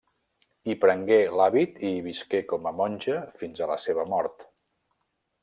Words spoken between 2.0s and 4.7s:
visqué com a monja fins a la seva mort.